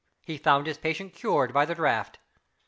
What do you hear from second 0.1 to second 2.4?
He found his patient cured by the draught!